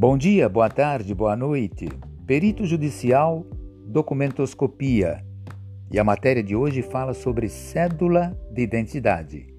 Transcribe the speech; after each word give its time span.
Bom 0.00 0.16
dia, 0.16 0.48
boa 0.48 0.70
tarde, 0.70 1.12
boa 1.12 1.34
noite. 1.34 1.88
Perito 2.24 2.64
judicial, 2.64 3.44
documentoscopia. 3.84 5.24
E 5.90 5.98
a 5.98 6.04
matéria 6.04 6.40
de 6.40 6.54
hoje 6.54 6.82
fala 6.82 7.12
sobre 7.12 7.48
cédula 7.48 8.32
de 8.52 8.62
identidade. 8.62 9.52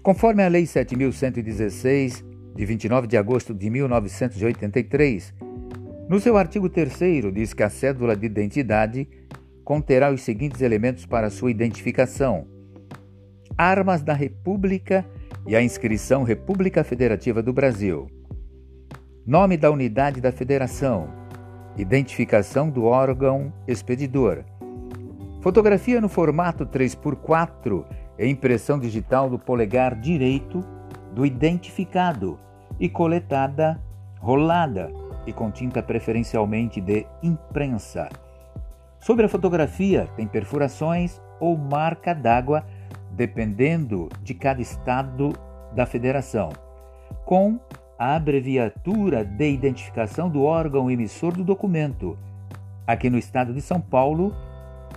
Conforme 0.00 0.44
a 0.44 0.48
Lei 0.48 0.64
7116, 0.64 2.24
de 2.54 2.64
29 2.64 3.08
de 3.08 3.16
agosto 3.16 3.52
de 3.52 3.68
1983, 3.68 5.34
no 6.08 6.20
seu 6.20 6.36
artigo 6.36 6.68
3 6.68 7.34
diz 7.34 7.52
que 7.52 7.64
a 7.64 7.68
cédula 7.68 8.14
de 8.14 8.26
identidade 8.26 9.08
conterá 9.64 10.12
os 10.12 10.22
seguintes 10.22 10.60
elementos 10.60 11.04
para 11.04 11.30
sua 11.30 11.50
identificação: 11.50 12.46
armas 13.58 14.04
da 14.04 14.14
República 14.14 15.04
e 15.48 15.56
a 15.56 15.60
inscrição 15.60 16.22
República 16.22 16.84
Federativa 16.84 17.42
do 17.42 17.52
Brasil. 17.52 18.21
Nome 19.24 19.56
da 19.56 19.70
unidade 19.70 20.20
da 20.20 20.32
federação. 20.32 21.08
Identificação 21.76 22.68
do 22.68 22.86
órgão 22.86 23.52
expedidor. 23.68 24.42
Fotografia 25.40 26.00
no 26.00 26.08
formato 26.08 26.66
3x4 26.66 27.84
e 28.18 28.26
impressão 28.26 28.80
digital 28.80 29.30
do 29.30 29.38
polegar 29.38 29.94
direito 29.94 30.58
do 31.14 31.24
identificado 31.24 32.36
e 32.80 32.88
coletada, 32.88 33.80
rolada 34.18 34.90
e 35.24 35.32
com 35.32 35.52
tinta 35.52 35.80
preferencialmente 35.80 36.80
de 36.80 37.06
imprensa. 37.22 38.08
Sobre 38.98 39.26
a 39.26 39.28
fotografia, 39.28 40.08
tem 40.16 40.26
perfurações 40.26 41.22
ou 41.38 41.56
marca 41.56 42.12
d'água 42.12 42.66
dependendo 43.12 44.08
de 44.20 44.34
cada 44.34 44.60
estado 44.60 45.32
da 45.72 45.86
federação, 45.86 46.50
com 47.24 47.60
a 48.02 48.16
abreviatura 48.16 49.24
de 49.24 49.48
identificação 49.48 50.28
do 50.28 50.42
órgão 50.42 50.90
emissor 50.90 51.32
do 51.36 51.44
documento. 51.44 52.18
Aqui 52.84 53.08
no 53.08 53.16
estado 53.16 53.54
de 53.54 53.60
São 53.60 53.80
Paulo, 53.80 54.34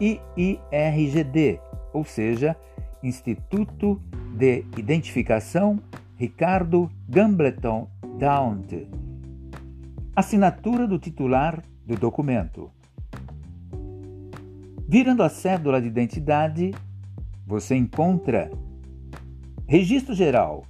IIRGD, 0.00 1.60
ou 1.92 2.02
seja, 2.02 2.56
Instituto 3.02 4.00
de 4.34 4.64
Identificação 4.78 5.78
Ricardo 6.16 6.90
Gambleton 7.06 7.90
Daunt. 8.18 8.72
Assinatura 10.16 10.86
do 10.86 10.98
titular 10.98 11.62
do 11.86 11.96
documento. 11.96 12.70
Virando 14.88 15.22
a 15.22 15.28
cédula 15.28 15.78
de 15.78 15.88
identidade, 15.88 16.70
você 17.46 17.76
encontra 17.76 18.50
Registro 19.66 20.14
Geral, 20.14 20.64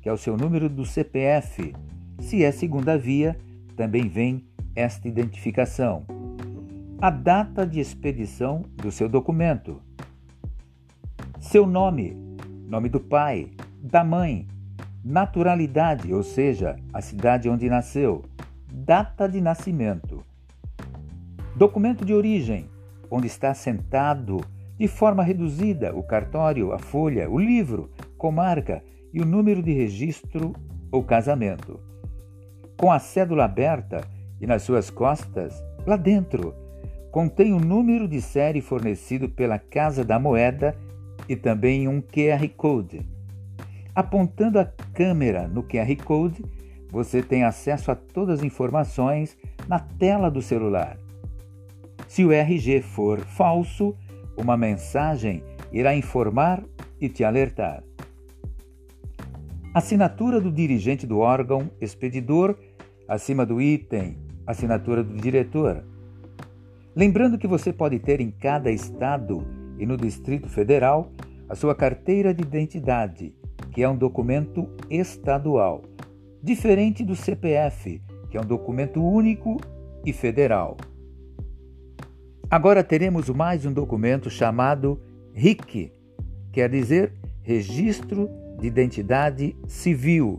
que 0.00 0.08
é 0.08 0.12
o 0.12 0.18
seu 0.18 0.36
número 0.36 0.68
do 0.68 0.84
CPF. 0.84 1.74
Se 2.18 2.44
é 2.44 2.50
segunda 2.50 2.96
via, 2.96 3.36
também 3.76 4.08
vem 4.08 4.44
esta 4.74 5.08
identificação. 5.08 6.04
A 7.00 7.10
data 7.10 7.66
de 7.66 7.80
expedição 7.80 8.62
do 8.76 8.90
seu 8.90 9.08
documento. 9.08 9.80
Seu 11.38 11.66
nome, 11.66 12.16
nome 12.66 12.88
do 12.88 13.00
pai, 13.00 13.50
da 13.82 14.04
mãe, 14.04 14.46
naturalidade, 15.04 16.12
ou 16.12 16.22
seja, 16.22 16.76
a 16.92 17.00
cidade 17.00 17.48
onde 17.48 17.68
nasceu, 17.68 18.22
data 18.70 19.26
de 19.26 19.40
nascimento. 19.40 20.22
Documento 21.56 22.04
de 22.04 22.12
origem, 22.12 22.68
onde 23.10 23.26
está 23.26 23.50
assentado 23.50 24.40
de 24.78 24.86
forma 24.86 25.22
reduzida 25.22 25.94
o 25.94 26.02
cartório, 26.02 26.72
a 26.72 26.78
folha, 26.78 27.28
o 27.30 27.38
livro, 27.38 27.90
comarca 28.16 28.82
e 29.12 29.20
o 29.20 29.26
número 29.26 29.62
de 29.62 29.72
registro 29.72 30.52
ou 30.90 31.02
casamento. 31.02 31.80
Com 32.76 32.90
a 32.90 32.98
cédula 32.98 33.44
aberta 33.44 34.00
e 34.40 34.46
nas 34.46 34.62
suas 34.62 34.90
costas, 34.90 35.54
lá 35.86 35.96
dentro, 35.96 36.54
contém 37.10 37.52
o 37.52 37.60
número 37.60 38.08
de 38.08 38.20
série 38.20 38.60
fornecido 38.60 39.28
pela 39.28 39.58
Casa 39.58 40.04
da 40.04 40.18
Moeda 40.18 40.76
e 41.28 41.36
também 41.36 41.88
um 41.88 42.00
QR 42.00 42.48
Code. 42.56 43.06
Apontando 43.94 44.58
a 44.58 44.64
câmera 44.64 45.46
no 45.46 45.62
QR 45.62 45.94
Code, 46.04 46.44
você 46.90 47.22
tem 47.22 47.44
acesso 47.44 47.90
a 47.90 47.94
todas 47.94 48.40
as 48.40 48.44
informações 48.44 49.36
na 49.68 49.78
tela 49.78 50.30
do 50.30 50.40
celular. 50.40 50.96
Se 52.08 52.24
o 52.24 52.32
RG 52.32 52.82
for 52.82 53.20
falso, 53.20 53.94
uma 54.36 54.56
mensagem 54.56 55.44
irá 55.72 55.94
informar 55.94 56.64
e 57.00 57.08
te 57.08 57.22
alertar. 57.22 57.82
Assinatura 59.72 60.40
do 60.40 60.50
dirigente 60.50 61.06
do 61.06 61.20
órgão 61.20 61.70
expedidor, 61.80 62.58
acima 63.06 63.46
do 63.46 63.62
item, 63.62 64.18
assinatura 64.44 65.04
do 65.04 65.14
diretor. 65.14 65.84
Lembrando 66.94 67.38
que 67.38 67.46
você 67.46 67.72
pode 67.72 68.00
ter 68.00 68.20
em 68.20 68.32
cada 68.32 68.68
estado 68.68 69.46
e 69.78 69.86
no 69.86 69.96
Distrito 69.96 70.48
Federal 70.48 71.12
a 71.48 71.54
sua 71.54 71.72
carteira 71.72 72.34
de 72.34 72.42
identidade, 72.42 73.32
que 73.70 73.80
é 73.80 73.88
um 73.88 73.96
documento 73.96 74.68
estadual, 74.90 75.82
diferente 76.42 77.04
do 77.04 77.14
CPF, 77.14 78.02
que 78.28 78.36
é 78.36 78.40
um 78.40 78.46
documento 78.46 79.00
único 79.00 79.56
e 80.04 80.12
federal. 80.12 80.76
Agora 82.50 82.82
teremos 82.82 83.28
mais 83.28 83.64
um 83.64 83.72
documento 83.72 84.28
chamado 84.30 85.00
RIC, 85.32 85.92
quer 86.50 86.68
dizer 86.68 87.12
Registro 87.40 88.28
de 88.60 88.66
Identidade 88.66 89.56
Civil. 89.66 90.36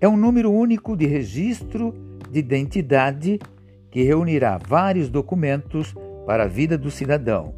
É 0.00 0.08
um 0.08 0.16
número 0.16 0.50
único 0.50 0.96
de 0.96 1.06
registro 1.06 1.94
de 2.30 2.40
identidade 2.40 3.38
que 3.90 4.02
reunirá 4.02 4.58
vários 4.58 5.08
documentos 5.08 5.94
para 6.26 6.44
a 6.44 6.48
vida 6.48 6.76
do 6.76 6.90
cidadão. 6.90 7.54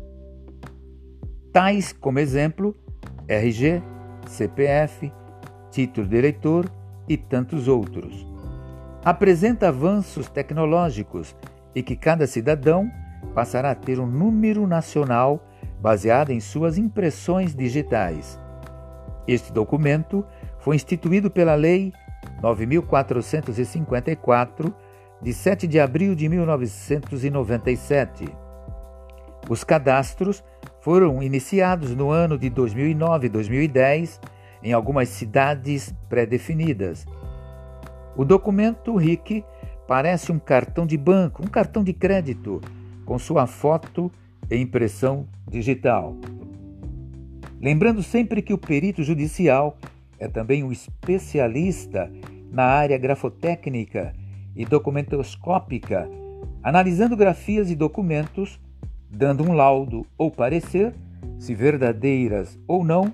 Tais 1.52 1.92
como 1.92 2.18
exemplo, 2.18 2.76
RG, 3.26 3.82
CPF, 4.26 5.10
título 5.70 6.06
de 6.06 6.16
eleitor 6.16 6.70
e 7.08 7.16
tantos 7.16 7.66
outros. 7.66 8.26
Apresenta 9.04 9.68
avanços 9.68 10.28
tecnológicos 10.28 11.34
e 11.74 11.82
que 11.82 11.96
cada 11.96 12.26
cidadão 12.26 12.90
passará 13.34 13.70
a 13.70 13.74
ter 13.74 13.98
um 13.98 14.06
número 14.06 14.66
nacional 14.66 15.46
baseado 15.80 16.30
em 16.30 16.40
suas 16.40 16.78
impressões 16.78 17.54
digitais. 17.54 18.38
Este 19.26 19.50
documento 19.52 20.24
foi 20.58 20.76
instituído 20.76 21.28
pela 21.30 21.54
Lei 21.54 21.92
9454, 22.42 24.74
de 25.22 25.32
7 25.32 25.66
de 25.66 25.80
abril 25.80 26.14
de 26.14 26.28
1997. 26.28 28.26
Os 29.48 29.64
cadastros 29.64 30.44
foram 30.80 31.22
iniciados 31.22 31.94
no 31.94 32.10
ano 32.10 32.36
de 32.38 32.50
2009 32.50 33.26
e 33.26 33.30
2010 33.30 34.20
em 34.62 34.72
algumas 34.72 35.08
cidades 35.08 35.94
pré-definidas. 36.08 37.06
O 38.16 38.24
documento 38.24 38.96
RIC 38.96 39.44
parece 39.86 40.32
um 40.32 40.38
cartão 40.38 40.86
de 40.86 40.96
banco, 40.96 41.42
um 41.42 41.48
cartão 41.48 41.84
de 41.84 41.92
crédito 41.92 42.62
com 43.04 43.18
sua 43.18 43.46
foto 43.46 44.10
e 44.50 44.56
impressão 44.56 45.28
digital. 45.48 46.16
Lembrando 47.64 48.02
sempre 48.02 48.42
que 48.42 48.52
o 48.52 48.58
perito 48.58 49.02
judicial 49.02 49.78
é 50.18 50.28
também 50.28 50.62
um 50.62 50.70
especialista 50.70 52.12
na 52.52 52.64
área 52.64 52.98
grafotécnica 52.98 54.12
e 54.54 54.66
documentoscópica, 54.66 56.06
analisando 56.62 57.16
grafias 57.16 57.70
e 57.70 57.74
documentos, 57.74 58.60
dando 59.08 59.42
um 59.44 59.54
laudo 59.54 60.04
ou 60.18 60.30
parecer, 60.30 60.92
se 61.38 61.54
verdadeiras 61.54 62.58
ou 62.68 62.84
não, 62.84 63.10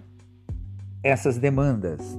essas 1.00 1.38
demandas. 1.38 2.18